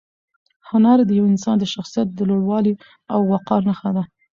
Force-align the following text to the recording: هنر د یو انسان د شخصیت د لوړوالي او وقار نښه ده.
هنر 0.69 0.97
د 1.05 1.11
یو 1.19 1.25
انسان 1.31 1.55
د 1.59 1.65
شخصیت 1.73 2.07
د 2.13 2.19
لوړوالي 2.29 2.73
او 3.13 3.19
وقار 3.31 3.61
نښه 3.69 3.89
ده. 3.95 4.03